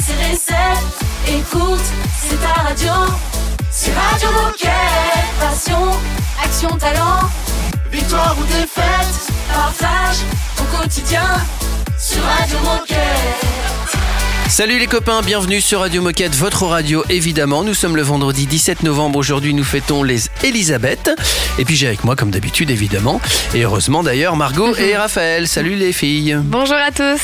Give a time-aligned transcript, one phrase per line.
[0.00, 1.04] ses recettes.
[1.28, 1.84] Écoute,
[2.20, 2.92] c'est ta radio.
[3.70, 4.70] C'est Radio Moquette.
[5.38, 5.90] Passion,
[6.42, 7.28] action, talent.
[7.90, 10.18] Victoire ou défaite, partage
[10.58, 11.26] au quotidien
[11.98, 13.79] sur Radio Moquette.
[14.60, 17.64] Salut les copains, bienvenue sur Radio Moquette, votre radio évidemment.
[17.64, 21.10] Nous sommes le vendredi 17 novembre, aujourd'hui nous fêtons les Elisabeth.
[21.58, 23.22] Et puis j'ai avec moi comme d'habitude évidemment,
[23.54, 25.48] et heureusement d'ailleurs Margot et Raphaël.
[25.48, 26.36] Salut les filles.
[26.44, 27.22] Bonjour à tous.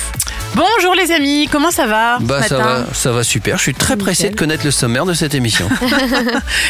[0.54, 2.84] Bonjour les amis, comment ça va Bah ce ça matin?
[2.88, 3.58] va, ça va super.
[3.58, 5.68] Je suis très pressé de connaître le sommaire de cette émission.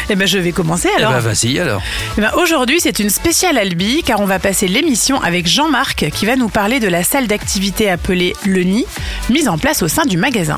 [0.09, 1.11] Eh ben je vais commencer Eh alors.
[1.13, 1.81] bah vas-y alors.
[2.17, 6.25] Eh ben, Aujourd'hui c'est une spéciale Albi car on va passer l'émission avec Jean-Marc qui
[6.25, 8.85] va nous parler de la salle d'activité appelée Le Nid,
[9.29, 10.56] mise en place au sein du magasin.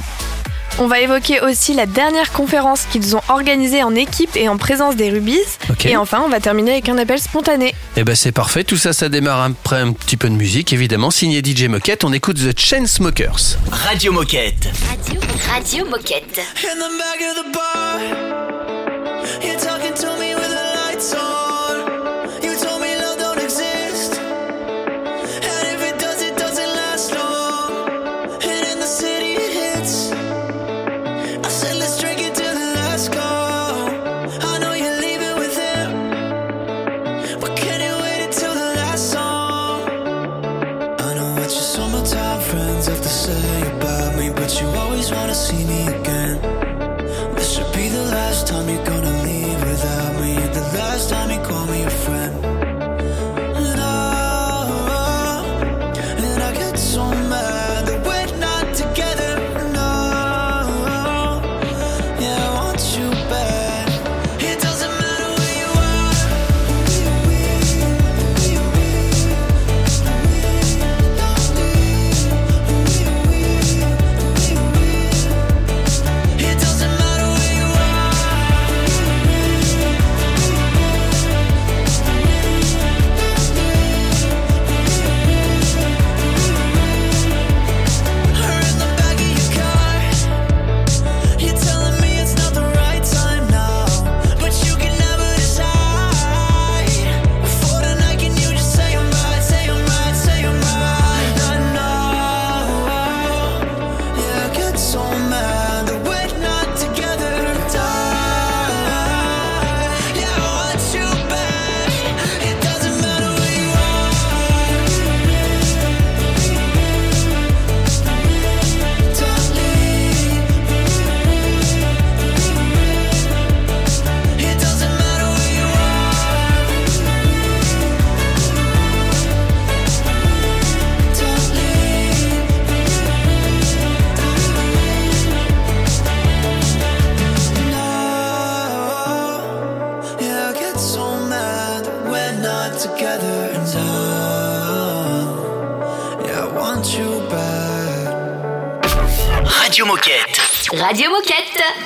[0.81, 4.95] On va évoquer aussi la dernière conférence qu'ils ont organisée en équipe et en présence
[4.95, 5.37] des Rubies.
[5.83, 7.75] Et enfin, on va terminer avec un appel spontané.
[7.97, 11.11] Eh ben c'est parfait, tout ça ça démarre après un petit peu de musique évidemment,
[11.11, 12.05] signé DJ Moquette.
[12.05, 13.57] On écoute The Chainsmokers.
[13.71, 14.69] Radio Moquette.
[14.87, 15.19] Radio,
[15.51, 16.39] Radio Moquette.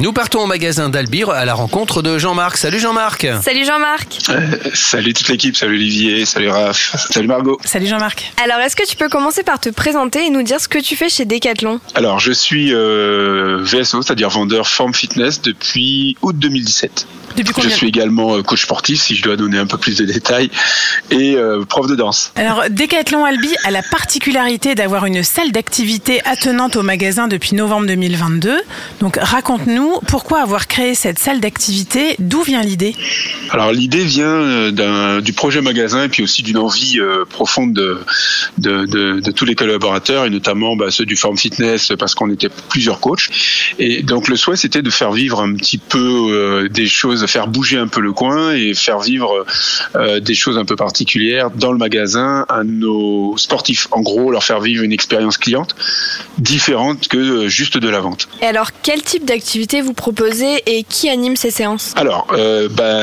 [0.04, 2.58] Nous partons au magasin d'Albir à la rencontre de Jean-Marc.
[2.58, 3.26] Salut Jean-Marc.
[3.42, 4.18] Salut Jean-Marc.
[4.28, 4.42] Euh,
[4.74, 7.58] salut toute l'équipe, salut Olivier, salut Raph, salut Margot.
[7.64, 8.34] Salut Jean-Marc.
[8.44, 10.98] Alors, est-ce que tu peux commencer par te présenter et nous dire ce que tu
[10.98, 11.80] fais chez Decathlon?
[11.96, 17.08] Alors je suis euh, VSO, c'est-à-dire vendeur forme fitness depuis août 2017.
[17.36, 20.06] Depuis Je suis également euh, coach sportif, si je dois donner un peu plus de
[20.06, 20.50] détails,
[21.12, 22.32] et euh, prof de danse.
[22.36, 27.88] Alors Decathlon Albi a la particularité d'avoir une salle d'activité attenante au magasin depuis novembre
[27.88, 28.56] 2022.
[29.00, 32.96] Donc raconte-nous pourquoi avoir créé cette salle d'activité, d'où vient l'idée?
[33.52, 38.00] Alors l'idée vient euh, du projet magasin et puis aussi d'une envie euh, profonde de,
[38.58, 42.30] de, de- de tous les collaborateurs et notamment bah, ceux du Form Fitness parce qu'on
[42.30, 43.30] était plusieurs coachs.
[43.80, 46.00] Et donc le souhait c'était de faire vivre un petit peu
[46.32, 49.46] euh, des choses, faire bouger un peu le coin et faire vivre
[49.96, 53.88] euh, des choses un peu particulières dans le magasin à nos sportifs.
[53.92, 55.76] En gros, leur faire vivre une expérience cliente
[56.38, 58.28] différente que euh, juste de la vente.
[58.42, 61.94] Et alors, quel type d'activité vous proposez et qui anime ces séances?
[61.96, 63.02] Alors, euh, bah,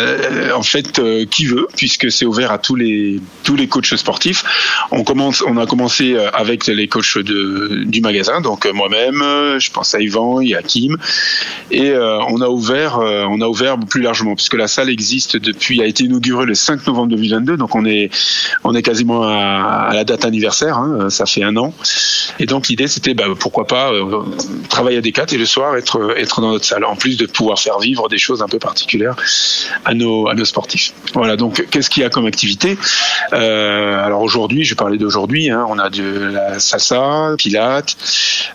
[0.54, 4.44] en fait, euh, qui veut, puisque c'est ouvert à tous les tous les coachs sportifs.
[4.90, 9.22] On commence, on a commencé avec les coachs de, du magasin, donc moi-même,
[9.58, 10.96] je pense à Yvan, il y a Kim,
[11.70, 15.86] et on a ouvert, on a ouvert plus largement, puisque la salle existe depuis, a
[15.86, 18.10] été inaugurée le 5 novembre 2022, donc on est,
[18.64, 21.72] on est quasiment à, la date anniversaire, hein, ça fait un an.
[22.38, 24.22] Et donc l'idée c'était bah, pourquoi pas euh,
[24.68, 27.58] travailler à Decat et le soir être, être dans notre salle, en plus de pouvoir
[27.58, 29.16] faire vivre des choses un peu particulières
[29.84, 30.92] à nos, à nos sportifs.
[31.14, 32.76] Voilà, donc qu'est-ce qu'il y a comme activité?
[33.32, 37.96] Euh, Alors aujourd'hui, je parler d'aujourd'hui, hein, on a de la salsa, pilates,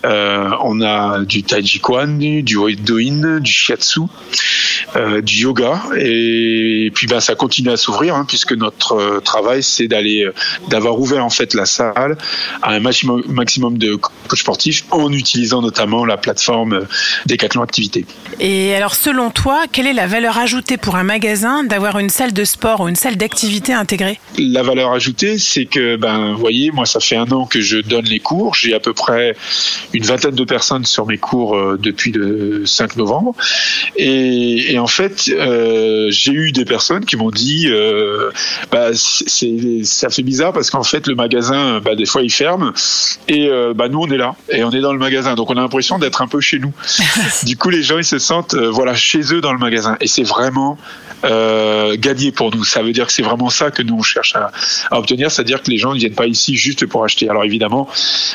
[0.06, 4.02] euh, on a du tai chi quan, du doin, du shiatsu,
[4.96, 9.62] euh, du yoga et, puis bah, ça continue à s'ouvrir hein, puisque notre euh, travail
[9.62, 10.34] c'est d'aller euh,
[10.70, 12.18] d'avoir ouvert en fait la salle
[12.62, 16.88] à un maximum, maximum de coachs sportifs en utilisant notamment la plateforme euh,
[17.28, 18.06] Decathlon Activité.
[18.40, 22.34] Et alors, selon toi, quelle est la valeur ajoutée pour un magasin d'avoir une salle
[22.34, 24.20] de sport ou une salle d'activité intégrée?
[24.38, 27.78] La valeur ajoutée, c'est que, ben, vous voyez, moi, ça fait un an que je
[27.78, 28.56] donne les cours.
[28.56, 29.36] J'ai à peu près
[29.94, 33.36] une vingtaine de personnes sur mes cours depuis le 5 novembre.
[33.96, 38.32] Et, et en fait, euh, j'ai eu des personnes qui m'ont dit, euh,
[38.72, 42.74] bah, c'est, ça fait bizarre parce qu'en fait, le magasin, bah, des fois, il ferme.
[43.28, 44.36] Et euh, bah, nous, on est là.
[44.50, 45.36] Et on est dans le magasin.
[45.36, 46.74] Donc, on a l'impression d'être un peu chez nous.
[47.44, 49.98] du coup, les gens, ils se sentent, euh, voilà, chez eux dans le magasin.
[50.02, 50.78] Et c'est vraiment
[51.98, 52.64] gagné pour nous.
[52.64, 54.52] Ça veut dire que c'est vraiment ça que nous on cherche à,
[54.92, 57.28] à obtenir, c'est-à-dire que les gens ne viennent pas ici juste pour acheter.
[57.28, 57.88] Alors évidemment,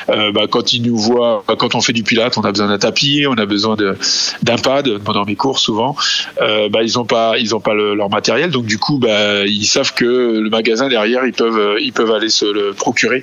[0.09, 2.79] bah, quand ils nous voient, bah, quand on fait du pilate, on a besoin d'un
[2.79, 4.99] tapis, on a besoin d'un pad.
[5.05, 5.95] Pendant mes cours, souvent,
[6.41, 9.45] euh, bah, ils n'ont pas, ils ont pas le- leur matériel, donc du coup, bah,
[9.47, 13.23] ils savent que le magasin derrière, ils peuvent, euh, ils peuvent aller se le procurer.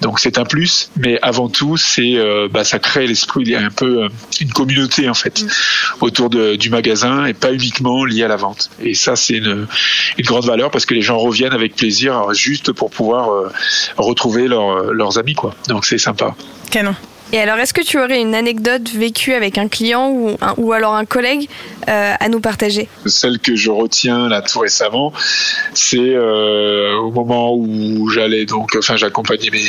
[0.00, 3.54] Donc c'est un plus, mais avant tout, c'est, euh, bah, ça crée l'esprit, il y
[3.54, 4.08] a un peu euh,
[4.40, 5.44] une communauté en fait
[6.00, 8.70] autour de- du magasin et pas uniquement lié à la vente.
[8.82, 9.66] Et ça, c'est une,
[10.18, 13.48] une grande valeur parce que les gens reviennent avec plaisir juste pour pouvoir euh,
[13.96, 15.34] retrouver leurs- leurs amis.
[15.34, 15.54] Quoi.
[15.68, 16.34] Donc c'est sympa.
[16.70, 16.94] Canon.
[17.32, 20.72] Et alors, est-ce que tu aurais une anecdote vécue avec un client ou, un- ou
[20.72, 21.48] alors un collègue
[21.88, 22.88] euh, à nous partager?
[23.06, 25.12] Celle que je retiens là tout récemment,
[25.72, 29.64] c'est euh, au moment où j'allais donc, enfin, j'accompagnais mes,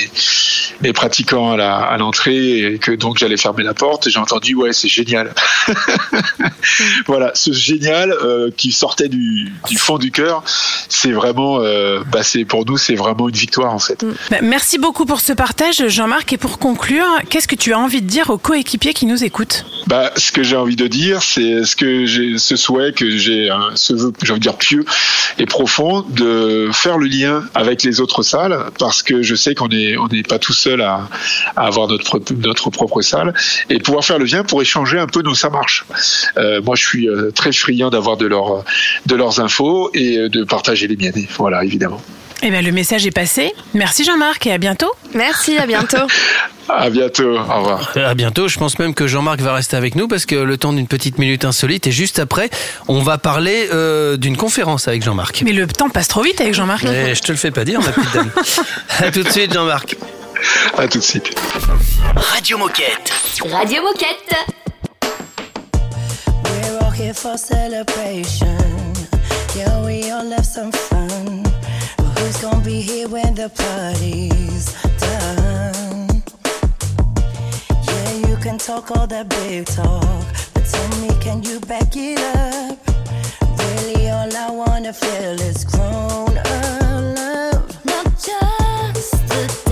[0.81, 4.09] mes pratiquants à l'entrée et que donc j'allais fermer la porte.
[4.09, 5.33] J'ai entendu ouais, c'est génial.
[7.07, 10.43] voilà, ce génial euh, qui sortait du, du fond du cœur,
[10.89, 14.03] c'est vraiment, euh, bah, c'est pour nous, c'est vraiment une victoire en fait.
[14.29, 16.33] Bah, merci beaucoup pour ce partage, Jean-Marc.
[16.33, 19.65] Et pour conclure, qu'est-ce que tu as envie de dire aux coéquipiers qui nous écoutent
[19.87, 23.49] Bah, ce que j'ai envie de dire, c'est ce que j'ai, ce souhait que j'ai,
[23.49, 24.85] hein, ce vœu, j'ai envie de dire pieux
[25.37, 29.67] et profond, de faire le lien avec les autres salles, parce que je sais qu'on
[29.67, 31.09] est, on n'est pas tout seul à,
[31.57, 33.33] à avoir notre propre, notre propre salle,
[33.69, 35.83] et pouvoir faire le lien pour échanger un peu nos ça marche.
[36.37, 38.63] Euh, moi, je suis euh, très friand d'avoir de leurs,
[39.07, 41.27] de leurs infos et euh, de partager les miennes.
[41.37, 42.01] Voilà, évidemment.
[42.43, 43.53] Eh bien, le message est passé.
[43.75, 44.91] Merci Jean-Marc et à bientôt.
[45.13, 45.97] Merci, à bientôt.
[46.77, 47.37] À bientôt.
[47.37, 47.91] Au revoir.
[47.95, 48.47] À bientôt.
[48.47, 51.17] Je pense même que Jean-Marc va rester avec nous parce que le temps d'une petite
[51.17, 52.49] minute insolite et juste après,
[52.87, 55.41] on va parler euh, d'une conférence avec Jean-Marc.
[55.43, 56.83] Mais le temps passe trop vite avec Jean-Marc.
[56.83, 58.31] Mais je te le fais pas dire, ma petite dame.
[58.99, 59.95] à tout de suite, Jean-Marc.
[60.77, 61.29] À tout de suite.
[62.15, 63.11] Radio Moquette.
[63.51, 64.35] Radio Moquette.
[66.45, 68.57] We're all here for celebration.
[69.55, 71.43] Yeah, we all have some fun.
[71.97, 75.60] But who's gonna be here when the party's done?
[78.11, 82.19] Yeah, you can talk all that big talk, but tell me, can you back it
[82.19, 82.77] up?
[83.57, 87.85] Really, all I wanna feel is grown up love.
[87.85, 89.70] Not just the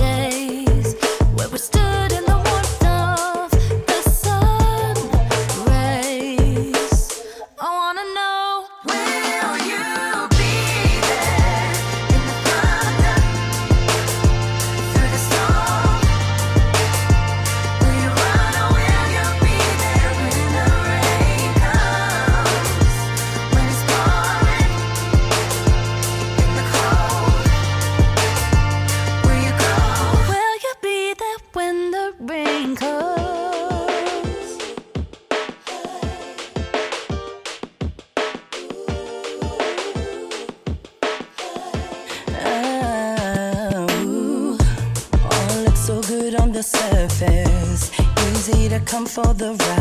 [49.10, 49.79] for the ride.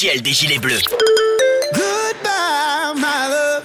[0.00, 0.82] Officielle des Gilets Bleus.
[1.74, 3.64] Goodbye, my love.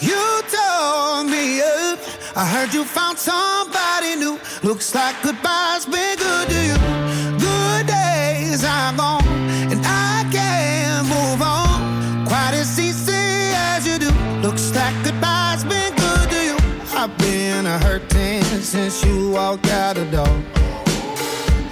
[0.00, 2.00] You told me up.
[2.34, 4.38] I heard you found somebody new.
[4.64, 6.76] Looks like goodbye's been good to you.
[7.38, 9.22] Good days are gone,
[9.70, 14.10] and I can't move on quite as easy as you do.
[14.42, 16.56] Looks like goodbye's been good to you.
[16.96, 20.65] I've been a hurting since you walked out the door.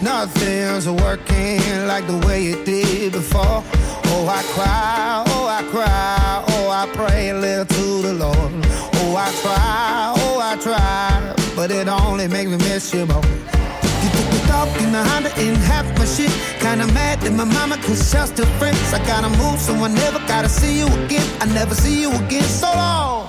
[0.05, 3.65] Nothing's working like the way it did before.
[4.13, 8.53] Oh, I cry, oh, I cry, oh, I pray a little to the Lord.
[9.01, 13.25] Oh, I try, oh, I try, but it only makes me miss you more.
[13.25, 16.31] You took the dog in the Honda and half my shit.
[16.61, 18.93] Kinda mad that my mama y'all still friends.
[18.93, 21.27] I gotta move, so I never gotta see you again.
[21.41, 23.24] I never see you again, so long.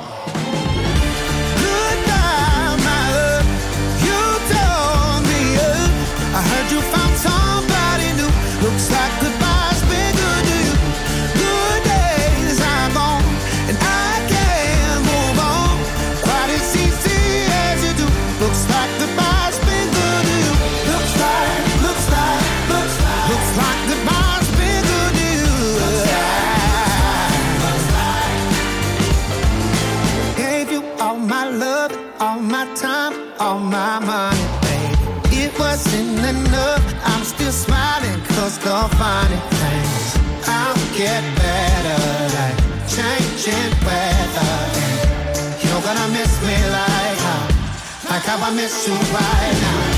[48.47, 49.94] I miss you right now.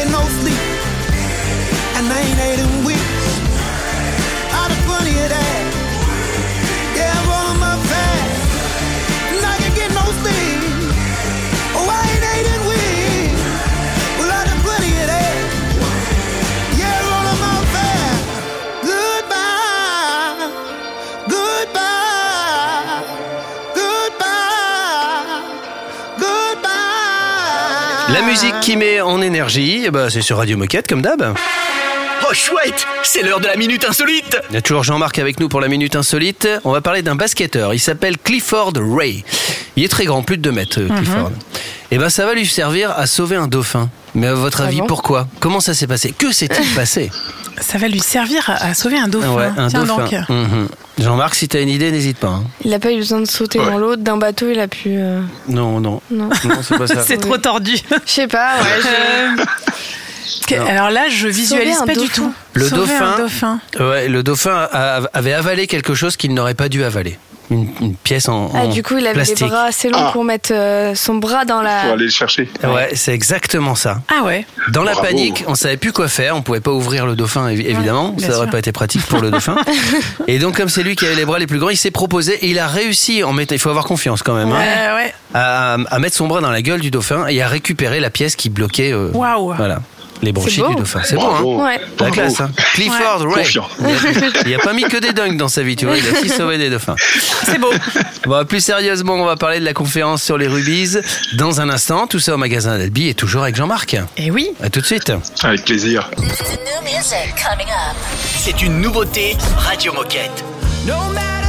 [0.00, 0.62] Get no sleep,
[1.96, 2.99] and I ain't ate in
[28.20, 31.34] La musique qui met en énergie, eh ben, c'est sur Radio Moquette comme d'hab.
[32.28, 34.36] Oh chouette, c'est l'heure de la minute insolite.
[34.50, 36.46] Il y a toujours Jean-Marc avec nous pour la minute insolite.
[36.64, 37.72] On va parler d'un basketteur.
[37.72, 39.24] Il s'appelle Clifford Ray.
[39.76, 41.32] Il est très grand, plus de 2 mètres, euh, Clifford.
[41.90, 43.88] Et ben, ça va lui servir à sauver un dauphin.
[44.14, 45.26] Mais à votre Ah avis, bon pourquoi?
[45.40, 46.12] Comment ça s'est passé?
[46.16, 47.10] Que s'est-il passé?
[47.60, 49.32] Ça va lui servir à, sauver un dauphin.
[49.34, 50.04] Ouais, un Tiens dauphin.
[50.20, 50.28] donc.
[50.28, 50.68] Mhm.
[50.98, 52.28] Jean-Marc, si t'as une idée, n'hésite pas.
[52.28, 52.44] hein.
[52.64, 53.66] Il n'a pas eu besoin de sauter Ouais.
[53.66, 53.96] dans l'eau.
[53.96, 54.90] D'un bateau, il a pu.
[54.96, 56.00] euh, Non, non.
[56.10, 56.28] Non.
[56.44, 57.02] Non, c'est pas ça.
[57.06, 57.76] C'est trop tordu.
[58.06, 58.80] Je sais pas, ouais.
[58.82, 59.44] je-
[60.46, 62.12] Que- Alors là, je visualise un pas du dauphin.
[62.14, 62.32] tout.
[62.54, 63.12] Le Sauver dauphin.
[63.14, 63.60] un dauphin.
[63.78, 67.18] Ouais, le dauphin a- avait avalé quelque chose qu'il n'aurait pas dû avaler.
[67.50, 69.40] Une, une pièce en, Ah, en du coup, il avait plastique.
[69.40, 70.10] les bras assez longs Ah.
[70.12, 71.80] pour mettre euh, son bras dans Faut la.
[71.92, 72.48] aller le chercher.
[72.62, 74.00] Ouais, c'est exactement ça.
[74.08, 74.46] Ah ouais.
[74.72, 76.36] Dans la panique, on savait plus quoi faire.
[76.36, 78.14] On pouvait pas ouvrir le dauphin, évi- évidemment.
[78.18, 78.50] ça aurait sûr.
[78.50, 79.56] pas été pratique pour le dauphin.
[80.28, 82.34] et donc, comme c'est lui qui avait les bras les plus grands, il s'est proposé
[82.34, 83.24] et il a réussi.
[83.24, 84.52] En mettant, il faut avoir confiance quand même.
[84.52, 85.12] hein, ouais.
[85.34, 88.36] à, à mettre son bras dans la gueule du dauphin et à récupérer la pièce
[88.36, 88.92] qui bloquait.
[88.92, 89.54] euh, Waouh.
[89.54, 89.80] Voilà.
[90.22, 90.68] Les bronchites beau.
[90.70, 91.00] du dauphin.
[91.04, 91.42] C'est bon, hein.
[91.42, 91.80] Ouais.
[91.98, 92.50] La classe, hein.
[92.74, 93.44] Clifford Ray.
[93.44, 93.68] Confiant.
[94.46, 95.96] Il a pas mis que des dunks dans sa vie, tu vois.
[95.96, 96.96] Il a aussi sauvé des dauphins.
[97.44, 97.72] C'est beau.
[98.26, 100.98] Bon, plus sérieusement, on va parler de la conférence sur les rubies
[101.36, 102.06] dans un instant.
[102.06, 103.96] Tout ça au magasin d'Albi et toujours avec Jean-Marc.
[104.16, 104.50] Et oui.
[104.62, 105.12] À tout de suite.
[105.42, 106.10] Avec plaisir.
[108.38, 110.44] C'est une nouveauté Radio Moquette.
[110.86, 111.39] No matter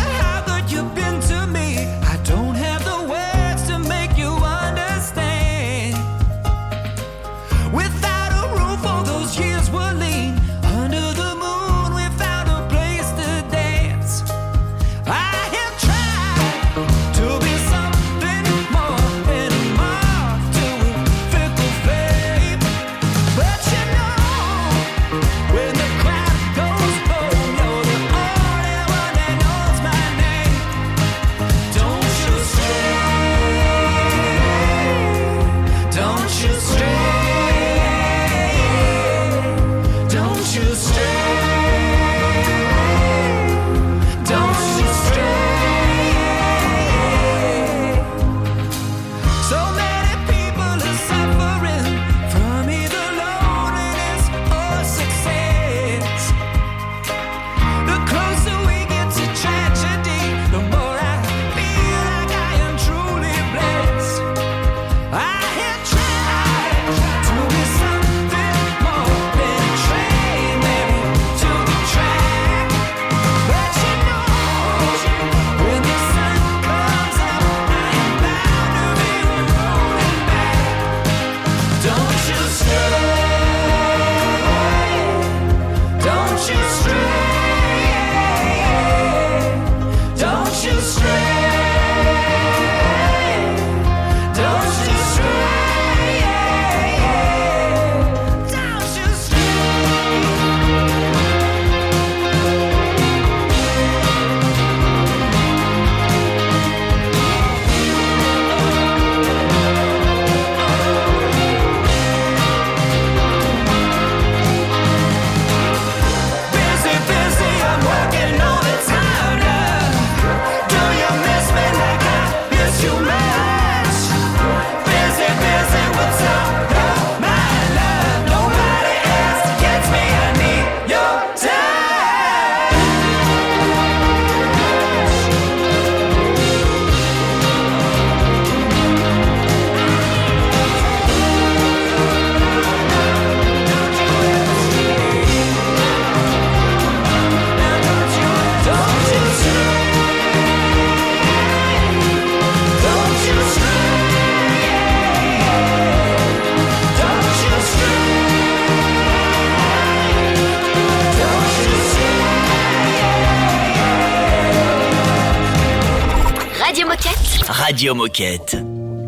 [167.81, 168.61] Radio Moquette.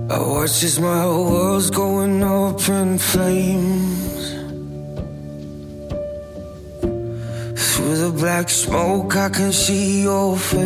[0.09, 4.31] I watch as my world's going up in flames.
[7.65, 10.63] Through the black smoke, I can see your face.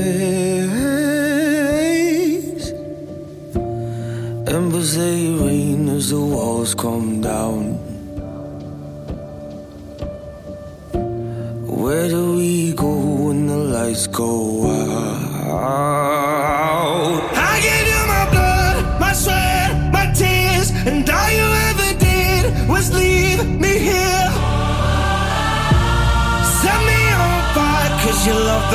[4.55, 7.56] Embers they rain as the walls come down.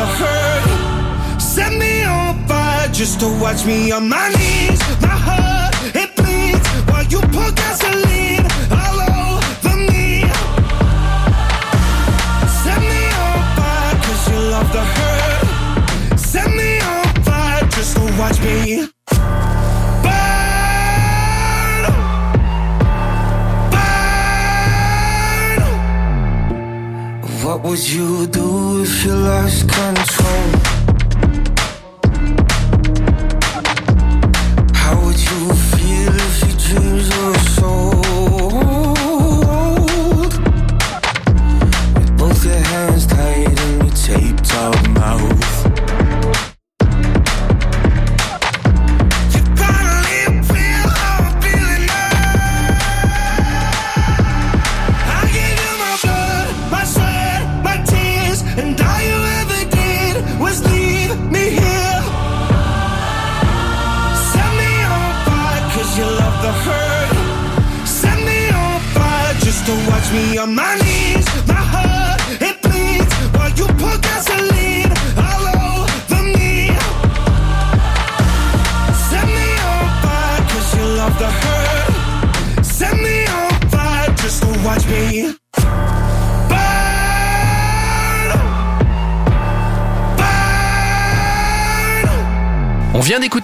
[0.02, 1.40] The hurt.
[1.40, 4.80] Set me on fire just to watch me on my knees.
[5.00, 8.46] My heart, it bleeds while you pour gasoline
[8.82, 10.06] all over me.
[12.62, 16.18] Set me on fire, cause you love the hurt.
[16.18, 18.88] Set me on fire just to watch me
[27.62, 30.81] What would you do if you lost control?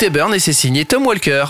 [0.09, 1.45] Et c'est signé Tom Walker.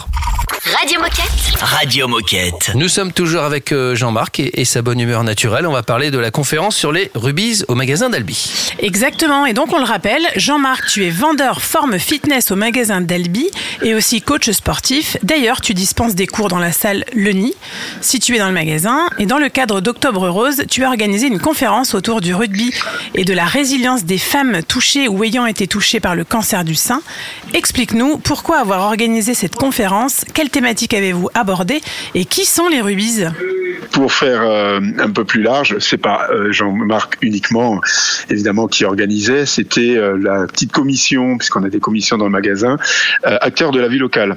[0.77, 1.61] Radio Moquette.
[1.61, 2.73] Radio Moquette.
[2.75, 5.67] Nous sommes toujours avec euh, Jean-Marc et, et sa bonne humeur naturelle.
[5.67, 8.73] On va parler de la conférence sur les rubies au magasin d'Albi.
[8.81, 13.49] Exactement, et donc on le rappelle, Jean-Marc, tu es vendeur forme fitness au magasin d'Albi
[13.83, 15.17] et aussi coach sportif.
[15.23, 17.55] D'ailleurs, tu dispenses des cours dans la salle Le Nid,
[18.01, 19.09] située dans le magasin.
[19.19, 22.73] Et dans le cadre d'Octobre Rose, tu as organisé une conférence autour du rugby
[23.15, 26.75] et de la résilience des femmes touchées ou ayant été touchées par le cancer du
[26.75, 27.01] sein.
[27.55, 31.81] Explique-nous pourquoi avoir organisé cette conférence, quelle thématique avez-vous abordé
[32.17, 33.23] et qui sont les rubies
[33.93, 37.81] Pour faire euh, un peu plus large, c'est pas euh, Jean-Marc uniquement,
[38.29, 42.77] évidemment, qui organisait, c'était euh, la petite commission, puisqu'on a des commissions dans le magasin,
[43.23, 44.37] acteurs de la vie locale,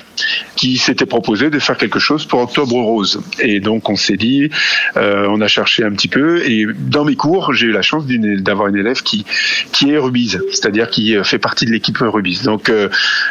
[0.56, 3.22] qui s'était proposé de faire quelque chose pour Octobre Rose.
[3.40, 4.50] Et donc on s'est dit,
[4.96, 8.68] on a cherché un petit peu, et dans mes cours, j'ai eu la chance d'avoir
[8.68, 9.26] une élève qui
[9.72, 12.44] qui est rubise, c'est-à-dire qui fait partie de l'équipe rubise.
[12.44, 12.72] Donc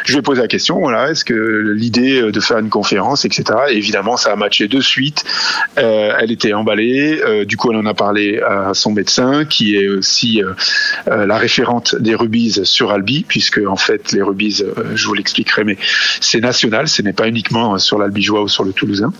[0.05, 3.43] je ai posé la question, voilà, est-ce que l'idée de faire une conférence, etc.
[3.69, 5.23] Évidemment, ça a matché de suite.
[6.11, 7.21] Euh, elle était emballée.
[7.25, 11.37] Euh, du coup, elle en a parlé à son médecin, qui est aussi euh, la
[11.37, 15.77] référente des rubies sur Albi, puisque en fait, les rubies, euh, je vous l'expliquerai, mais
[16.19, 19.13] c'est national, ce n'est pas uniquement sur l'Albigeois ou sur le Toulousain.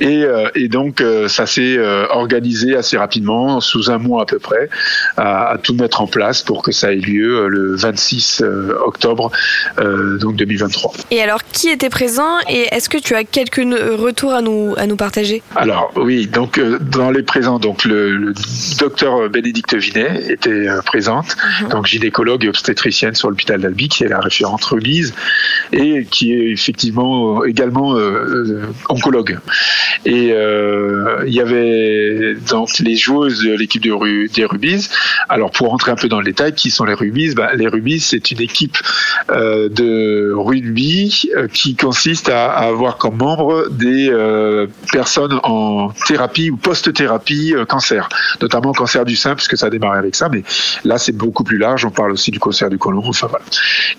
[0.00, 1.78] Et, et donc, ça s'est
[2.10, 4.68] organisé assez rapidement, sous un mois à peu près,
[5.16, 9.30] à, à tout mettre en place pour que ça ait lieu le 26 euh, octobre
[10.20, 10.92] donc 2023.
[11.10, 14.86] Et alors, qui était présent et est-ce que tu as quelques retours à nous, à
[14.86, 15.42] nous partager?
[15.56, 18.32] Alors oui, donc euh, dans les présents, donc le, le
[18.78, 21.36] docteur Bénédicte Vinet était euh, présente,
[21.68, 25.12] donc gynécologue et obstétricienne sur l'hôpital d'Albi, qui est la référente remise
[25.70, 29.38] et qui est effectivement euh, également euh, euh, oncologue.
[30.06, 34.88] Et euh, il y avait donc les joueuses de l'équipe de des Rubies.
[35.28, 38.00] Alors pour rentrer un peu dans le détail, qui sont les Rubies bah, Les Rubies,
[38.00, 38.78] c'est une équipe
[39.30, 45.90] euh, de rugby euh, qui consiste à, à avoir comme membres des euh, personnes en
[46.06, 48.08] thérapie ou post-thérapie euh, cancer,
[48.40, 50.42] notamment cancer du sein, puisque ça a démarré avec ça, mais
[50.84, 53.44] là c'est beaucoup plus large, on parle aussi du cancer du côlon, enfin voilà.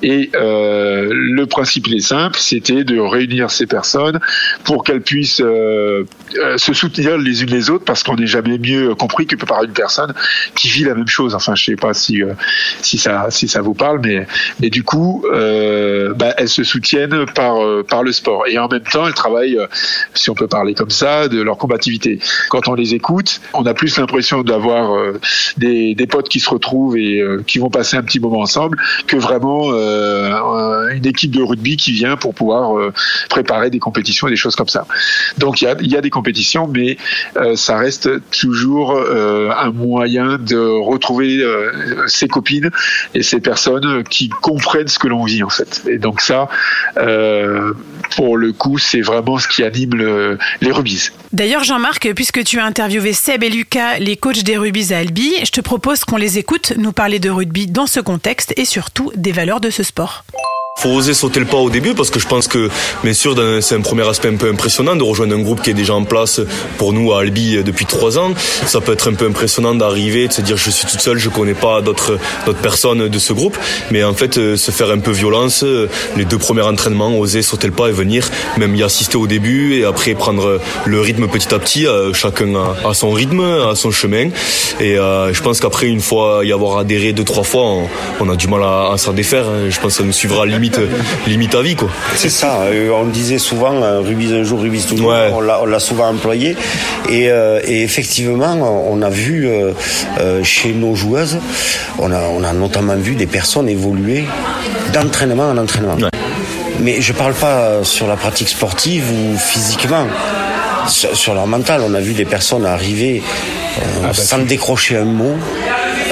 [0.01, 4.19] Et euh, le principe il est simple, c'était de réunir ces personnes
[4.63, 6.05] pour qu'elles puissent euh,
[6.57, 9.71] se soutenir les unes les autres, parce qu'on n'est jamais mieux compris que par une
[9.71, 10.13] personne
[10.55, 11.33] qui vit la même chose.
[11.33, 12.23] Enfin, je sais pas si
[12.81, 18.11] ça si ça vous parle, mais du coup, bah, elles se soutiennent par par le
[18.11, 19.59] sport et en même temps, elles travaillent,
[20.13, 21.88] si on peut parler comme ça, de leur combativité.
[22.49, 25.19] Quand on les écoute, on a plus l'impression d'avoir euh,
[25.57, 29.17] des potes qui se retrouvent et euh, qui vont passer un petit moment ensemble que
[29.17, 32.91] vraiment euh, une équipe de rugby qui vient pour pouvoir
[33.29, 34.85] préparer des compétitions et des choses comme ça.
[35.37, 36.97] Donc il y a, des compétitions, mais
[37.55, 41.43] ça reste toujours un moyen de retrouver
[42.07, 42.69] ses copines
[43.13, 45.83] et ces personnes qui comprennent ce que l'on vit en fait.
[45.87, 46.47] Et donc ça,
[48.15, 51.11] pour le coup, c'est vraiment ce qui anime le- les rubis.
[51.31, 55.33] D'ailleurs, Jean-Marc, puisque tu as interviewé Seb et Lucas, les coachs des rugby à Albi,
[55.45, 59.13] je te propose qu'on les écoute nous parler de rugby dans ce contexte et surtout
[59.15, 60.25] des valeurs de ce sport.
[60.81, 62.69] Faut oser sauter le pas au début parce que je pense que,
[63.03, 65.73] bien sûr, c'est un premier aspect un peu impressionnant de rejoindre un groupe qui est
[65.73, 66.39] déjà en place
[66.77, 68.31] pour nous à Albi euh, depuis trois ans.
[68.65, 71.27] Ça peut être un peu impressionnant d'arriver, de se dire je suis toute seule, je
[71.27, 72.17] connais pas d'autres
[72.61, 73.57] personnes de ce groupe,
[73.91, 77.41] mais en fait euh, se faire un peu violence, euh, les deux premiers entraînements, oser
[77.41, 81.27] sauter le pas et venir, même y assister au début et après prendre le rythme
[81.27, 84.29] petit à petit, chacun à, à son rythme, à son chemin.
[84.79, 87.65] Et je pense qu'après une fois y avoir adhéré deux trois fois,
[88.21, 89.45] on, a du mal à, à s'en défaire.
[89.47, 89.69] hein.
[89.69, 90.68] Je pense que ça nous suivra limite
[91.27, 91.89] limite à vie quoi.
[92.15, 95.31] C'est ça, euh, on disait souvent euh, rubis un jour, rubis tout le Ouais.
[95.33, 96.55] on l'a- souvent employé.
[97.09, 98.53] Et, euh, et effectivement,
[98.89, 99.47] on a vu
[100.43, 101.37] chez nos joueuses,
[101.99, 104.25] on a, on a notamment vu des personnes évoluer
[104.93, 105.95] d'entraînement en entraînement.
[106.81, 110.05] Mais je parle pas sur la pratique sportive ou physiquement.
[110.87, 113.21] Sur, sur leur mental, on a vu des personnes arriver
[113.79, 115.35] euh, sans décrocher un mot,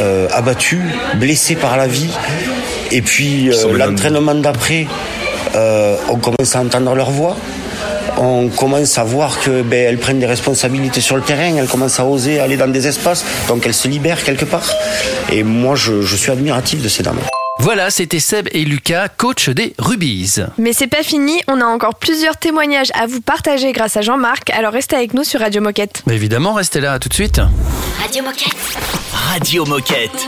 [0.01, 0.81] euh, abattues,
[1.15, 2.09] blessées par la vie.
[2.91, 4.87] Et puis euh, l'entraînement d'après,
[5.55, 7.35] euh, on commence à entendre leur voix.
[8.19, 11.99] On commence à voir que ben, elles prennent des responsabilités sur le terrain, elles commencent
[11.99, 14.73] à oser aller dans des espaces, donc elles se libèrent quelque part.
[15.31, 17.19] Et moi, je, je suis admiratif de ces dames.
[17.59, 20.37] Voilà, c'était Seb et Lucas, coach des Rubies.
[20.57, 24.49] Mais c'est pas fini, on a encore plusieurs témoignages à vous partager grâce à Jean-Marc,
[24.51, 26.03] alors restez avec nous sur Radio Moquette.
[26.09, 27.41] Évidemment, restez là, à tout de suite.
[28.01, 28.55] Radio Moquette.
[29.11, 30.27] Radio Moquette.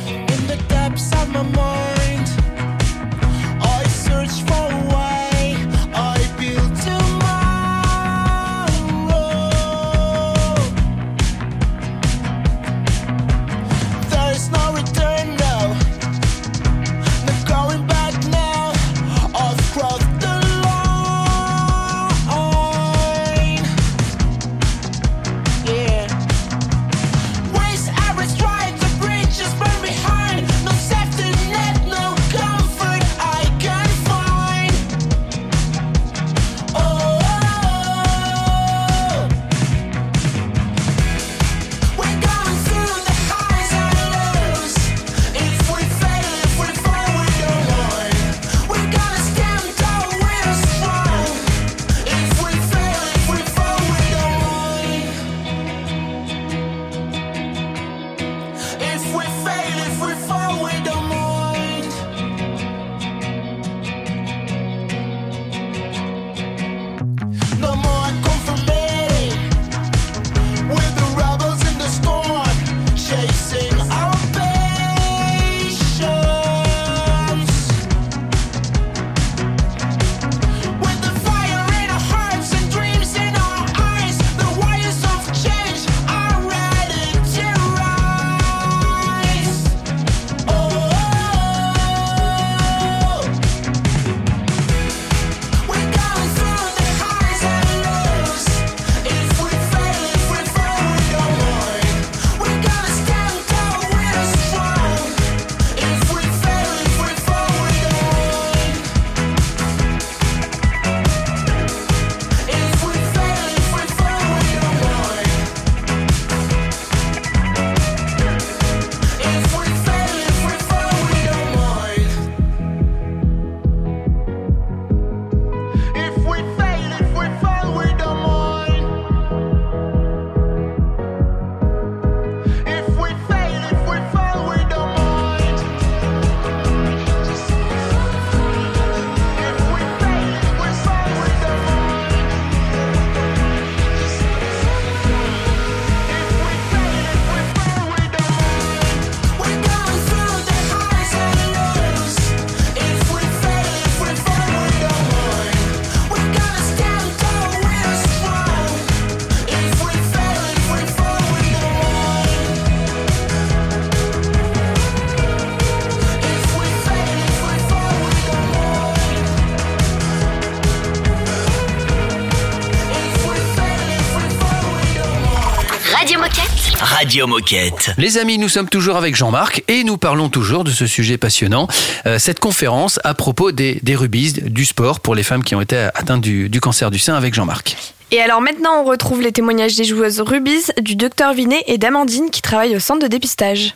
[177.11, 177.91] Radio Moquette.
[177.97, 181.67] Les amis, nous sommes toujours avec Jean-Marc et nous parlons toujours de ce sujet passionnant,
[182.05, 185.59] euh, cette conférence à propos des, des rubis, du sport pour les femmes qui ont
[185.59, 187.75] été atteintes du, du cancer du sein avec Jean-Marc.
[188.11, 192.29] Et alors maintenant, on retrouve les témoignages des joueuses Rubis, du docteur Vinet et d'Amandine
[192.29, 193.75] qui travaillent au centre de dépistage.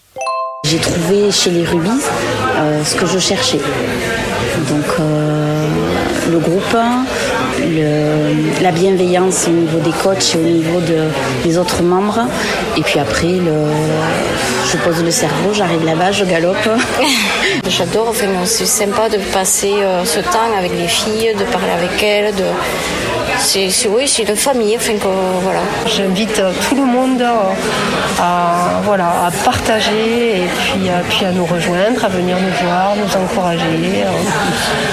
[0.63, 1.89] J'ai trouvé chez les Rubis
[2.55, 3.59] euh, ce que je cherchais.
[4.69, 5.67] Donc euh,
[6.31, 6.77] le groupe,
[8.62, 11.10] la bienveillance au niveau des coachs et au niveau de-
[11.43, 12.21] des autres membres.
[12.78, 13.36] Et puis après,
[14.71, 16.69] je pose le cerveau, j'arrive là-bas, je galope.
[17.67, 18.13] J'adore,
[18.45, 22.34] c'est sympa de passer euh, ce temps avec les filles, de parler avec elles.
[22.36, 22.43] De...
[23.39, 24.75] C'est, oui, c'est une famille.
[24.77, 25.07] Enfin, que,
[25.41, 25.61] voilà.
[25.95, 27.33] J'invite euh, tout le monde euh,
[28.19, 32.95] à, voilà, à partager et puis, euh, puis à nous rejoindre, à venir nous voir,
[32.95, 33.63] nous encourager.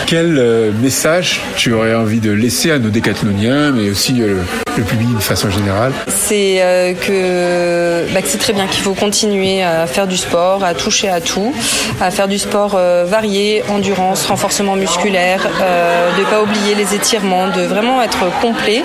[0.06, 4.42] Quel message tu aurais envie de laisser à nos décathloniens, mais aussi euh,
[4.76, 8.94] le public de façon générale C'est euh, que, bah, que c'est très bien qu'il faut
[8.94, 11.52] continuer à faire du sport, à toucher à tout,
[12.00, 17.48] à faire du sport euh, varié, endurance, renforcement musculaire, euh, de pas oublier les étirements,
[17.48, 18.82] de vraiment être complet.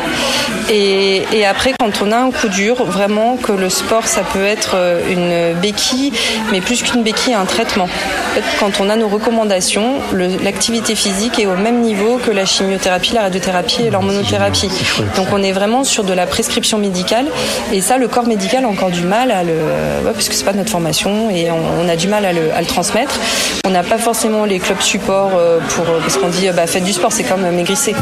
[0.70, 4.44] Et, et après, quand on a un coup dur, vraiment que le sport, ça peut
[4.44, 4.76] être
[5.10, 6.12] une béquille,
[6.52, 7.86] mais plus qu'une béquille, un traitement.
[7.86, 10.02] En fait, quand on a nos recommandations,
[10.44, 14.70] l'activité physique est au même niveau que la chimiothérapie, la radiothérapie et l'hormonothérapie.
[15.16, 17.28] Donc on est vraiment sur de la prescription médicale
[17.72, 20.54] et ça le corps médical a encore du mal à le ouais, parce c'est pas
[20.54, 23.20] notre formation et on, a du mal à le, à le transmettre.
[23.66, 26.84] On n'a pas forcément les clubs support euh, pour parce qu'on dit euh, bah faites
[26.84, 27.96] du sport c'est comme euh, maigrissez.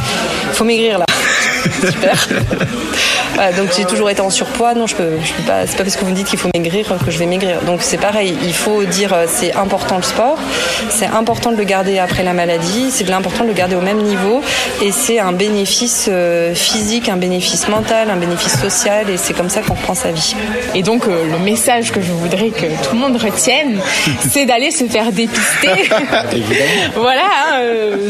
[0.54, 1.06] Faut maigrir là.
[1.92, 2.28] Super.
[3.36, 4.74] Voilà, donc j'ai toujours été en surpoids.
[4.74, 5.66] Non, je peux, je peux pas.
[5.68, 7.62] C'est pas parce que vous me dites qu'il faut maigrir que je vais maigrir.
[7.62, 8.38] Donc c'est pareil.
[8.44, 10.38] Il faut dire euh, c'est important le sport.
[10.90, 12.90] C'est important de le garder après la maladie.
[12.92, 14.42] C'est important de le garder au même niveau.
[14.82, 19.10] Et c'est un bénéfice euh, physique, un bénéfice mental, un bénéfice social.
[19.10, 20.36] Et c'est comme ça qu'on reprend sa vie.
[20.74, 23.80] Et donc, euh, le message que je voudrais que tout le monde retienne,
[24.32, 25.90] c'est d'aller se faire dépister.
[26.96, 27.22] voilà,
[27.54, 27.62] hein,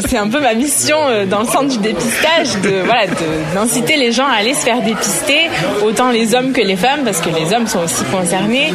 [0.08, 0.96] c'est un peu ma mission
[1.28, 3.14] dans le centre du dépistage, de voilà, de-
[3.54, 5.48] d'inciter les gens à aller se faire dépister,
[5.84, 8.72] autant les hommes que les femmes, parce que les hommes sont aussi concernés.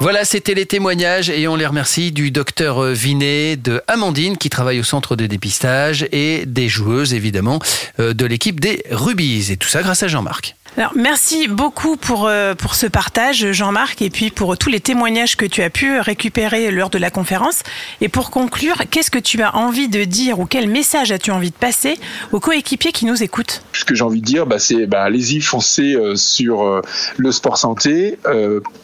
[0.00, 4.50] Voilà, c'était les témoignages et on les remercie du docteur euh, Vinet, de Amandine qui
[4.50, 7.60] travaille au centre de dépistage et des joueuses évidemment
[8.00, 9.52] euh, de l'équipe des Rubies.
[9.52, 10.56] Et tout ça grâce à Jean-Marc.
[10.78, 15.36] Alors, merci beaucoup pour, euh, pour ce partage, Jean-Marc, et puis pour tous les témoignages
[15.36, 17.62] que tu as pu récupérer lors de la conférence.
[18.00, 21.50] Et pour conclure, qu'est-ce que tu as envie de dire ou quel message as-tu envie
[21.50, 21.98] de passer
[22.32, 23.62] aux coéquipiers qui nous écoutent?
[23.74, 26.80] Ce que j'ai envie de dire, bah, c'est bah, allez-y, foncez euh, sur euh,
[27.18, 28.18] le sport santé,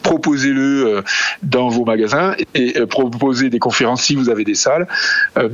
[0.03, 1.03] proposez-le
[1.41, 4.87] dans vos magasins et proposez des conférences si vous avez des salles.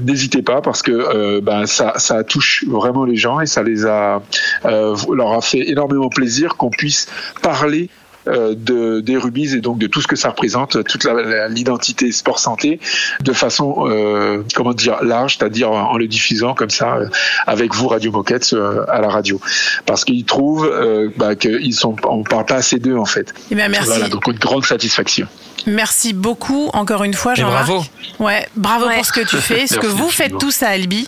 [0.06, 4.22] N'hésitez pas parce que bah, ça, ça touche vraiment les gens et ça les a
[4.64, 6.25] leur a fait énormément plaisir
[6.58, 7.08] qu'on puisse
[7.42, 7.90] parler
[8.28, 11.06] euh, de, des rubis et donc de tout ce que ça représente, toute
[11.50, 12.80] l'identité sport santé,
[13.22, 17.08] de façon euh, comment dire large, c'est-à-dire en le diffusant comme ça euh,
[17.46, 19.40] avec vous Radio Moquette euh, à la radio,
[19.86, 23.32] parce qu'ils trouvent euh, bah, qu'ils sont, on parle pas assez d'eux en fait.
[23.52, 23.90] Eh bien, merci.
[23.90, 25.28] Voilà, donc une grande satisfaction.
[25.68, 27.68] Merci beaucoup, encore une fois, Jean-Marc.
[27.68, 27.86] bravo.
[28.20, 31.08] Ouais, bravo pour ce que tu fais, ce que vous faites tous à Albi.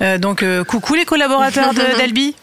[0.00, 2.34] Euh, donc, euh, coucou les collaborateurs d'Albi.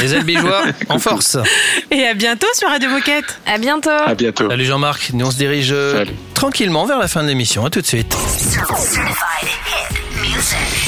[0.00, 1.36] Les Albigeois en force.
[1.90, 3.40] Et à bientôt sur Radio Moquette.
[3.46, 3.90] À bientôt.
[3.90, 4.48] À bientôt.
[4.48, 6.04] Salut Jean-Marc, nous on se dirige euh,
[6.34, 7.64] tranquillement vers la fin de l'émission.
[7.64, 8.16] À tout de suite.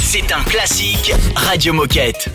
[0.02, 2.28] C'est un classique Radio Moquette.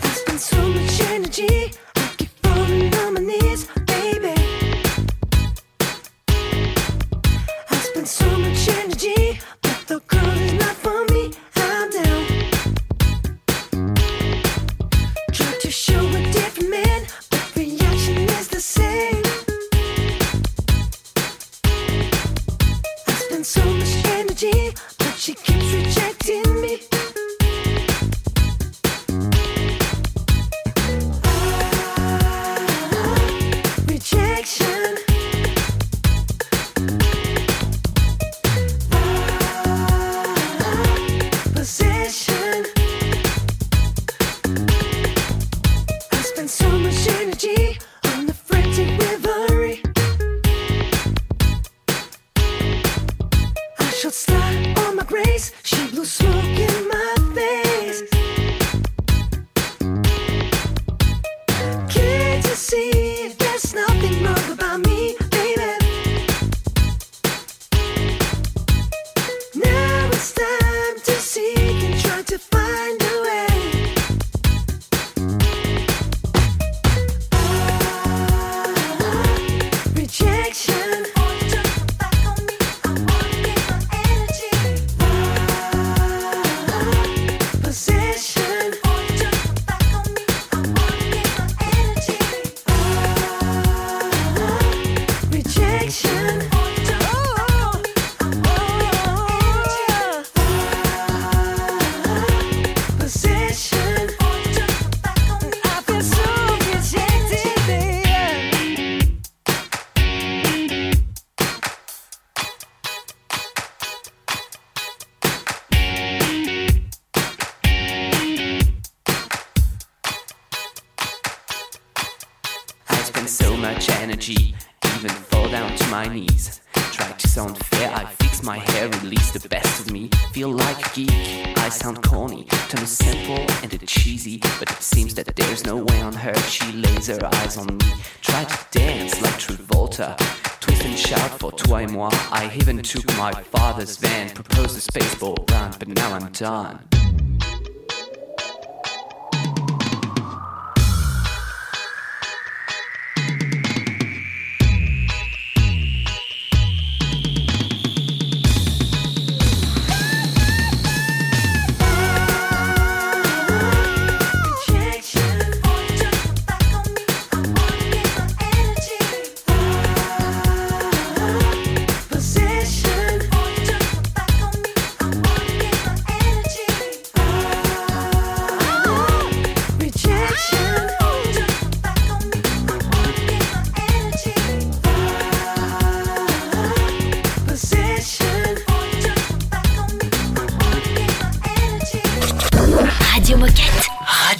[146.38, 146.97] Done.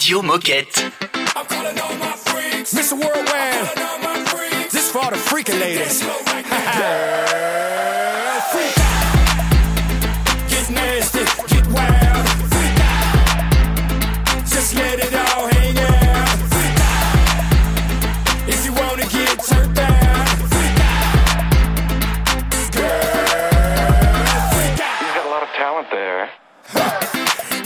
[0.08, 0.90] Radio Moquette.
[2.72, 2.92] Mr.
[2.92, 4.70] Worldwide.
[4.70, 6.00] This for all the freaking ladies.
[6.00, 6.08] Girl,
[8.50, 8.74] freak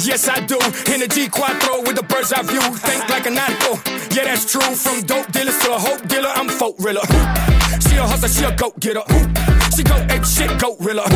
[0.05, 0.57] Yes, I do.
[0.93, 2.61] In the G4 with the bird's eye view.
[2.61, 3.79] Think like a nautical.
[4.11, 4.61] Yeah, that's true.
[4.75, 7.03] From dope dealers to a hope dealer, I'm folk riller.
[7.87, 9.03] She a hustler, she a goat getter.
[9.77, 11.07] She go ape shit, goat riller.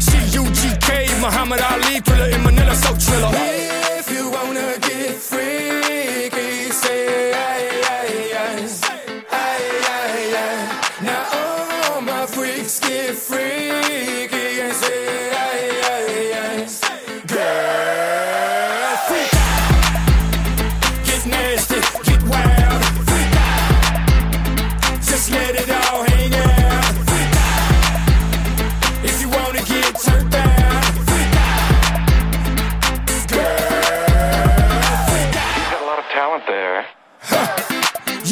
[0.00, 3.30] She UGK, Muhammad Ali, thriller in Manila, so triller.
[4.00, 7.83] If you wanna get freaky, say aye,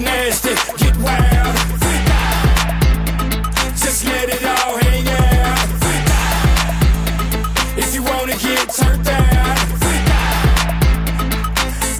[0.00, 0.04] out.
[0.04, 1.58] Get nasty, get wild.
[1.80, 3.74] Freak out.
[3.76, 5.58] Just let it all hang out.
[5.80, 7.78] Freak out.
[7.78, 9.56] If you wanna get turned down.
[9.80, 10.42] Freak out.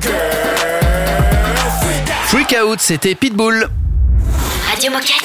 [0.02, 2.28] Girl, freak out.
[2.28, 3.68] Freak Out, c'était Pitbull.
[4.70, 5.24] Radio Moquette.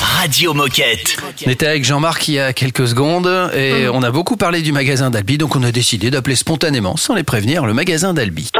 [0.00, 1.16] Radio Moquette.
[1.46, 4.72] On était avec Jean-Marc il y a quelques secondes et on a beaucoup parlé du
[4.72, 8.50] magasin d'Albi, donc on a décidé d'appeler spontanément, sans les prévenir, le magasin d'Albi.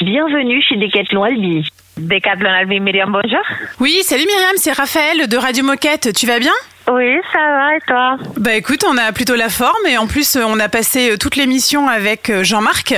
[0.00, 1.68] Bienvenue chez Decathlon Albi.
[1.96, 3.42] Decathlon Albi, Myriam, bonjour.
[3.80, 6.12] Oui, salut Myriam, c'est Raphaël de Radio Moquette.
[6.14, 6.52] Tu vas bien?
[6.88, 8.16] Oui, ça va et toi?
[8.36, 11.16] Bah écoute, on a plutôt la forme et en plus euh, on a passé euh,
[11.16, 12.94] toute l'émission avec euh, Jean-Marc.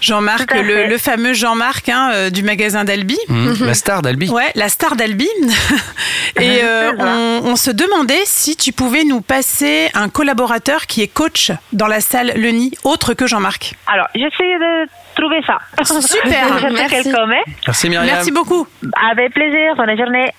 [0.00, 3.18] Jean-Marc, le, fameux Jean-Marc hein, euh, du magasin d'Albi.
[3.28, 4.30] Mmh, la star d'Albi.
[4.30, 5.28] Ouais, la star d'Albi.
[6.40, 11.08] Et euh, on, on se demandait si tu pouvais nous passer un collaborateur qui est
[11.08, 13.74] coach dans la salle Le Nid, autre que Jean-Marc.
[13.86, 15.58] Alors, j'essaie de trouver ça.
[15.84, 17.12] Super, merci.
[17.66, 18.06] Merci Myriam.
[18.14, 18.66] Merci beaucoup.
[19.10, 20.30] Avec plaisir, bonne journée.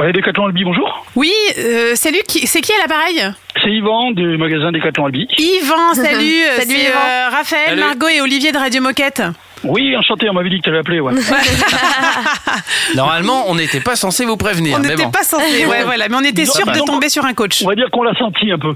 [0.00, 1.04] Ouais, Décathlon Albi, bonjour.
[1.14, 3.22] Oui, euh, salut, c'est qui à l'appareil?
[3.62, 5.28] C'est Yvan du magasin Décathlon Albi.
[5.36, 6.98] Yvan, salut, euh, Salut, c'est Yvan.
[6.98, 7.80] euh, Raphaël, Salut.
[7.82, 9.22] Margot et Olivier de Radio Moquette.
[9.62, 11.12] Oui, enchanté, on m'avait dit que tu avais appelé, ouais.
[12.94, 14.78] Normalement, on n'était pas censé vous prévenir.
[14.78, 15.10] On n'était bon.
[15.10, 17.60] pas censé, ouais, voilà, mais on était sûr de disons- tomber sur un coach.
[17.62, 18.74] On va dire qu'on l'a senti un peu.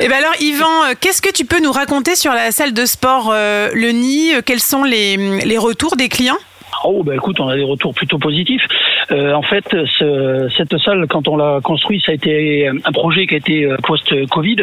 [0.00, 2.86] Et ben alors, Yvan, euh, qu'est-ce que tu peux nous raconter sur la salle de
[2.86, 4.42] sport euh, Le Nid?
[4.46, 6.38] Quels sont les, les retours des clients?
[6.84, 8.62] Oh, bah écoute, on a des retours plutôt positifs.
[9.10, 9.64] Euh, en fait,
[9.98, 13.64] ce- cette salle, quand on l'a construite, ça a été un projet qui a été
[13.64, 14.56] euh, post-Covid.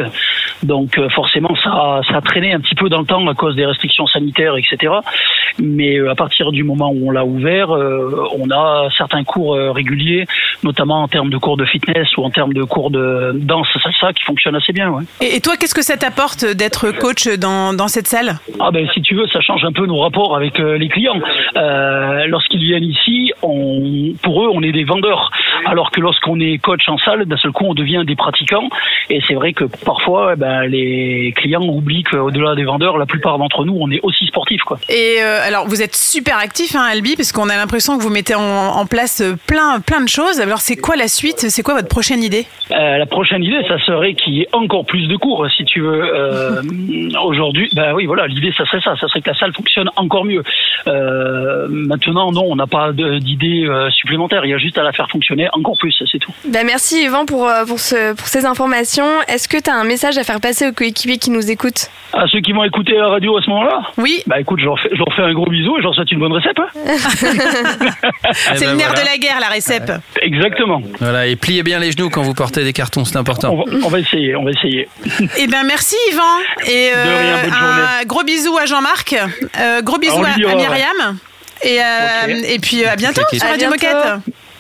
[0.64, 3.34] Donc euh, forcément, ça a, ça a traîné un petit peu dans le temps à
[3.34, 4.94] cause des restrictions sanitaires, etc.
[5.60, 10.26] Mais à partir du moment où on l'a ouvert, on a certains cours réguliers,
[10.64, 14.14] notamment en termes de cours de fitness ou en termes de cours de danse salsa
[14.14, 14.90] qui fonctionnent assez bien.
[14.90, 15.04] Ouais.
[15.22, 18.36] et, toi, qu'est-ce que ça t'apporte d'être coach dans, dans cette salle?
[18.60, 21.20] Ah ben si tu veux, ça change un peu nos rapports avec les clients.
[21.56, 25.32] Euh, Lorsqu'ils viennent ici, on, pour eux, on est des vendeurs,
[25.66, 28.68] alors que lorsqu'on est coach en salle, d'un seul coup, on devient des pratiquants.
[29.10, 33.38] Et c'est vrai que parfois, eh ben, les clients oublient qu'au-delà des vendeurs, la plupart
[33.38, 34.80] d'entre nous, on est aussi sportifs, quoi.
[34.90, 38.10] Et euh, alors, vous êtes super actif, hein, Albi, parce qu'on a l'impression que vous
[38.10, 40.42] mettez en, en place euh, plein, plein de choses.
[40.42, 41.46] Alors, c'est quoi la suite?
[41.48, 42.46] C'est quoi votre prochaine idée?
[42.72, 45.80] Euh, la prochaine idée, ça serait qu'il y ait encore plus de cours, si tu
[45.80, 46.04] veux.
[46.04, 46.62] Euh,
[47.24, 48.98] Aujourd'hui, ben oui, voilà, l'idée, ça serait ça.
[48.98, 50.44] Ça serait que la salle fonctionne encore mieux.
[50.86, 54.46] Maintenant, non, on n'a pas d'idée euh, supplémentaire.
[54.46, 56.32] Il y a juste à la faire fonctionner encore plus, c'est tout.
[56.46, 59.22] Bah, merci Yvan pour, euh, pour, ce, pour ces informations.
[59.28, 61.90] Est-ce que tu as un message à faire passer aux coéquipiers qui nous écoutent?
[62.14, 63.82] À ceux qui vont écouter la radio à ce moment-là?
[63.98, 64.24] Oui.
[64.28, 66.12] Bah écoute, je leur fais, je leur fais un gros bisou et je leur souhaite
[66.12, 66.58] une bonne recette.
[66.60, 66.68] hein.
[68.56, 69.02] C'est ben le nerf voilà.
[69.02, 69.92] de la guerre, la récep.
[70.22, 70.82] Exactement.
[71.00, 73.54] Voilà, et pliez bien les genoux quand vous portez des cartons, c'est important.
[73.54, 74.88] On va, on va essayer, on va essayer.
[75.38, 76.24] Eh ben merci Yvan
[76.66, 78.06] et De rien, bonne un journée.
[78.06, 79.16] gros bisou à Jean-Marc,
[79.60, 80.56] euh, gros bisous On à, à ouais.
[80.56, 81.18] Myriam
[81.64, 83.70] et, euh, et puis euh, à bientôt sur Radio.
[83.70, 83.96] Moquette.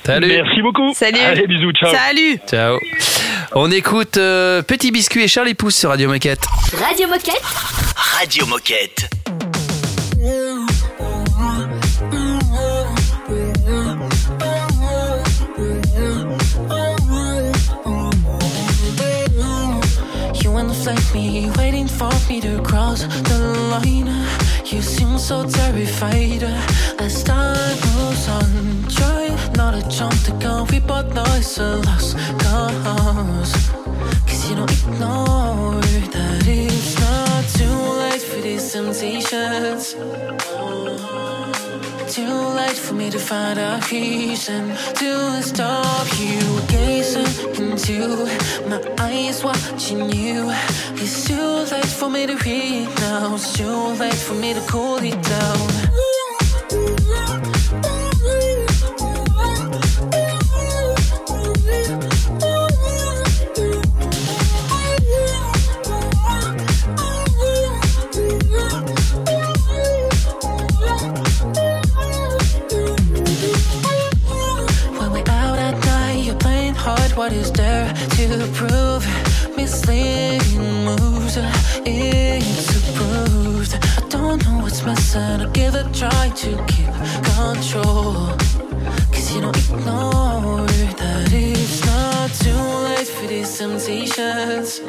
[0.06, 0.28] Salut.
[0.28, 0.94] Merci beaucoup.
[0.94, 1.20] Salut.
[1.20, 1.94] Allez, bisous, ciao.
[1.94, 2.40] Salut.
[2.50, 2.80] Ciao.
[3.54, 6.46] On écoute euh, Petit Biscuit et Charlie Pouce sur Radio Moquette.
[6.80, 7.42] Radio Moquette.
[8.18, 9.10] Radio Moquette.
[20.42, 23.40] You wanna flank me, waiting for me to cross the
[23.72, 24.08] line.
[24.70, 26.44] You seem so terrified
[27.00, 28.84] as time moves on.
[28.90, 33.54] Try not to jump the gun, we both know it's a lost cause.
[34.28, 35.80] Cause you don't ignore
[36.12, 39.96] that it's not too late for these temptations.
[42.10, 42.24] Too
[42.56, 48.26] late for me to find a reason to stop you gazing into
[48.70, 50.50] my eyes, watching you.
[50.94, 53.36] It's too late for me to read now.
[53.36, 56.07] It's too late for me to cool it down.
[86.38, 86.86] To keep
[87.34, 88.14] control.
[89.12, 90.68] Cause you don't ignore
[91.02, 94.80] that it's not too late for these temptations.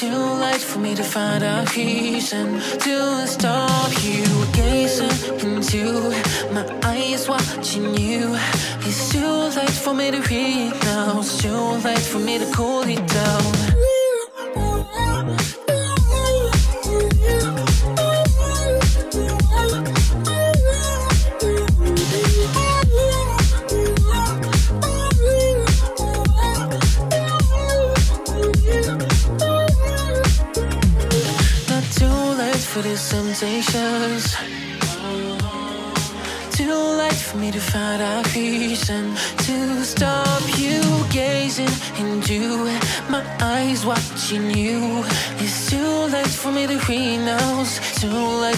[0.00, 4.24] Too late for me to find a reason to stop you
[4.54, 5.10] gazing
[5.44, 6.08] into
[6.54, 8.34] my eyes, watching you.
[8.88, 11.18] It's too late for me to read now.
[11.18, 13.75] It's too late for me to cool it down.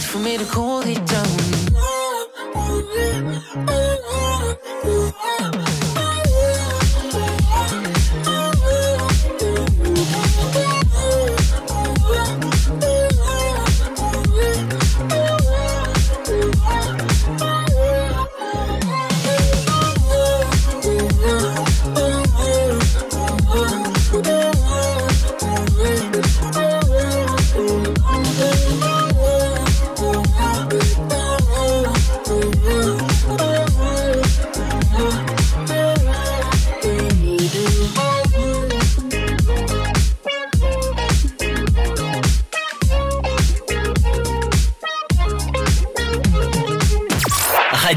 [0.08, 0.77] For me to cool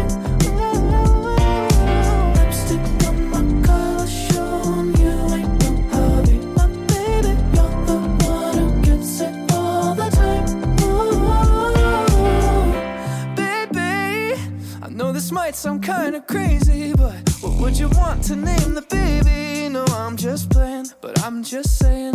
[15.54, 19.68] sound kinda crazy, but what would you want to name the baby?
[19.68, 22.14] No, I'm just playing, but I'm just saying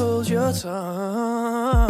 [0.00, 1.89] hold your tongue.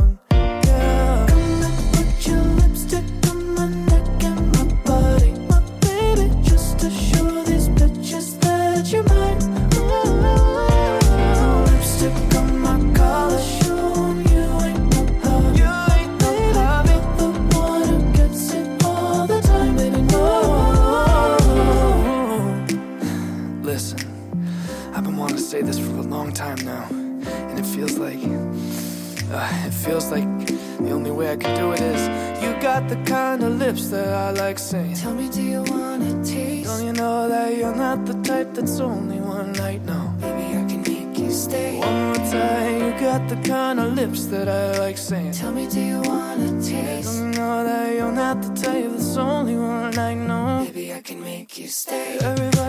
[33.71, 34.95] Lips that I like saying.
[34.95, 36.67] Tell me, do you wanna taste?
[36.69, 39.81] Don't you know that you're not the type that's only one night?
[39.83, 40.01] No.
[40.19, 41.79] Maybe I can make you stay.
[41.79, 45.33] One more time, you got the kind of lips that I like saying.
[45.33, 47.07] Tell me, do you wanna taste?
[47.07, 50.19] Don't you know that you're not the type that's only one night?
[50.33, 50.65] No.
[50.65, 52.19] Maybe I can make you stay.
[52.19, 52.60] Everybody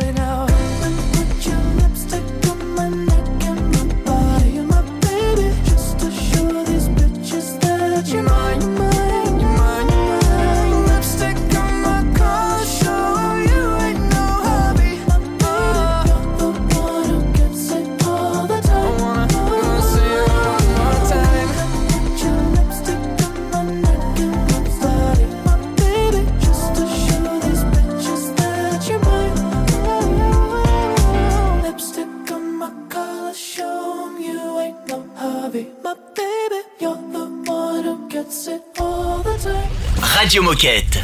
[40.32, 41.01] Radio Moquette.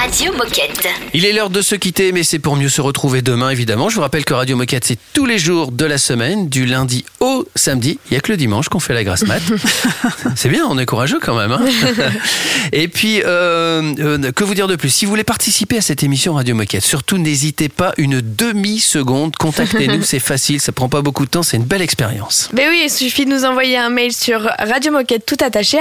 [0.00, 0.88] Radio, Radio Moquette.
[1.12, 3.88] Il est l'heure de se quitter, mais c'est pour mieux se retrouver demain, évidemment.
[3.88, 7.04] Je vous rappelle que Radio Moquette, c'est tous les jours de la semaine, du lundi
[7.18, 7.98] au samedi.
[8.06, 9.42] Il n'y a que le dimanche qu'on fait la grasse mat.
[10.36, 11.50] c'est bien, on est courageux quand même.
[11.50, 11.60] hein.
[12.72, 14.90] Et puis, euh, euh, que vous dire de plus?
[14.90, 19.34] Si vous voulez participer à cette émission Radio Moquette, surtout n'hésitez pas une demi-seconde.
[19.36, 22.50] Contactez-nous, c'est facile, ça prend pas beaucoup de temps, c'est une belle expérience.
[22.52, 25.78] Ben oui, il suffit de nous envoyer un mail sur radiomoquette tout attaché.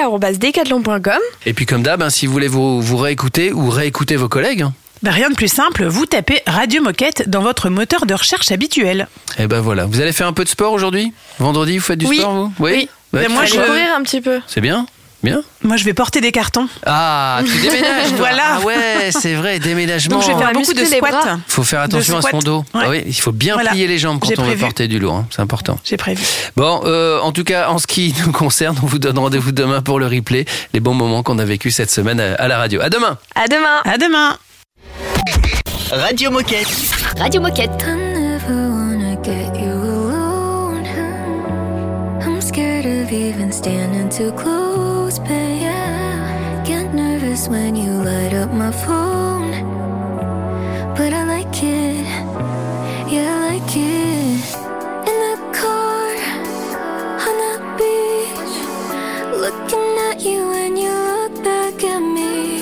[1.45, 4.61] Et puis, comme d'hab, hein, si vous voulez vous, vous réécouter ou réécouter vos collègues,
[4.61, 8.51] hein, Bah, rien de plus simple, vous tapez Radio Moquette dans votre moteur de recherche
[8.51, 9.07] habituel.
[9.37, 9.85] et ben voilà.
[9.85, 11.13] Vous allez faire un peu de sport aujourd'hui?
[11.39, 12.17] Vendredi, vous faites du Oui.
[12.17, 12.53] sport, vous?
[12.59, 12.89] Oui.
[13.13, 14.39] Ben moi, je vais courir un petit peu.
[14.47, 14.85] C'est bien
[15.23, 16.67] Bien Moi, je vais porter des cartons.
[16.85, 18.17] Ah, tu déménages toi.
[18.17, 18.43] Voilà.
[18.57, 20.17] Ah ouais, c'est vrai, déménagement.
[20.17, 21.09] Donc, je vais faire beaucoup de squats.
[21.09, 21.39] bras.
[21.47, 22.59] faut faire attention à son dos.
[22.73, 22.81] Ouais.
[22.85, 23.71] Ah oui, il faut bien Voilà.
[23.71, 25.79] plier les jambes quand on veut porter du lourd, hein, c'est important.
[25.83, 26.23] J'ai prévu.
[26.55, 29.81] Bon, euh, en tout cas, en ce qui nous concerne, on vous donne rendez-vous demain
[29.81, 32.79] pour le replay, les bons moments qu'on a vécu cette semaine à, la radio.
[32.81, 33.17] À demain.
[33.35, 33.81] À demain.
[33.85, 34.37] À demain.
[35.91, 36.67] Radio Moquette.
[37.17, 37.71] Radio Moquette.
[37.85, 40.85] I never wanna get you alone.
[42.21, 44.86] I'm scared of even standing too close,
[47.49, 49.51] when you light up my phone.
[50.97, 52.05] But I like it,
[53.11, 54.43] yeah, I like it.
[55.09, 56.09] In the car,
[57.27, 58.55] on the beach.
[59.43, 62.59] Looking at you and you look back at me.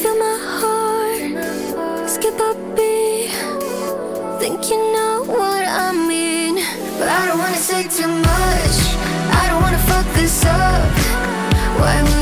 [0.00, 3.30] Feel my heart skip a beat.
[4.40, 6.56] Think you know what I mean,
[6.98, 8.76] but I don't wanna say too much.
[9.40, 10.90] I don't wanna fuck this up.
[11.80, 12.21] Why would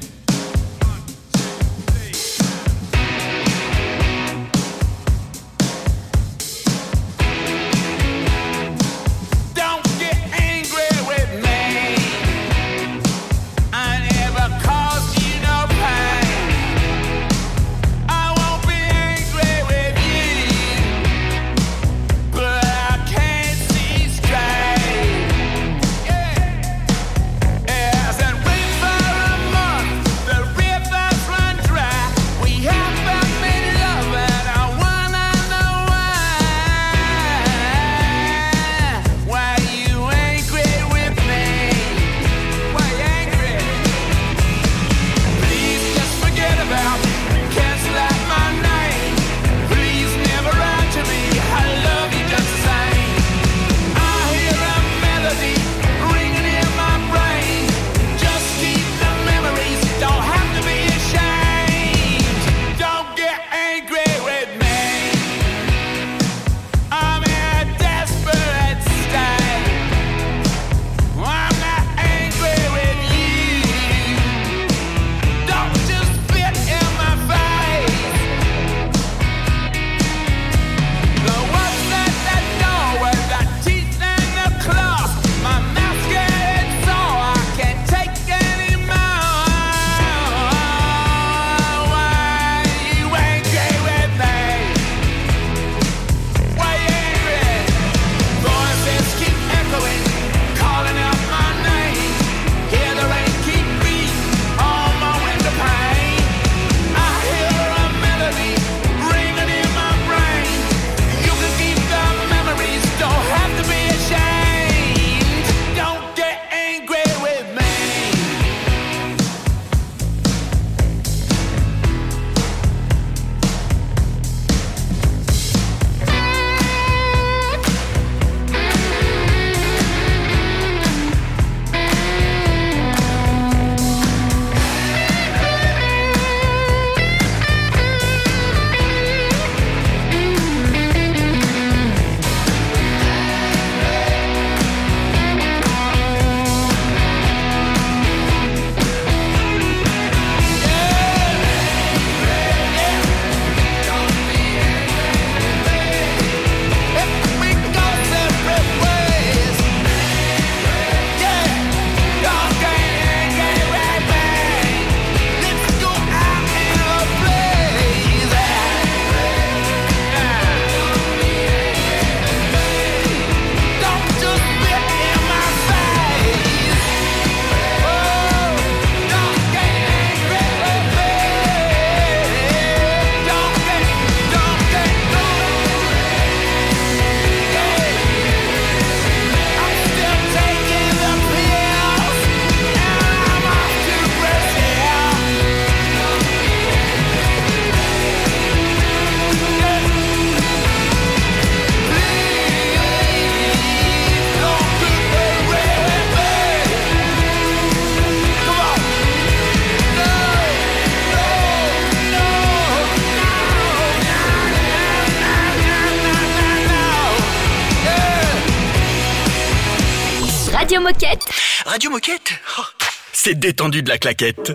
[221.93, 222.63] Oh.
[223.11, 224.53] C'est détendu de la claquette.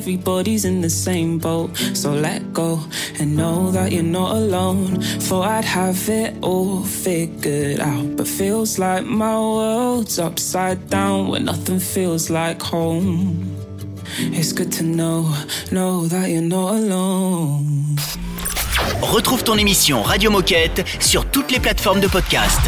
[0.00, 1.76] everybody's in the same boat.
[1.92, 2.80] So let go
[3.18, 5.02] and know that you're not alone.
[5.28, 11.44] For I'd have it all figured out, but feels like my world's upside down when
[11.44, 13.54] nothing feels like home.
[14.38, 15.20] It's good to know,
[15.70, 17.96] know that you're not alone.
[19.02, 22.60] Retrouve ton émission Radio Moquette sur toutes les plateformes de podcast.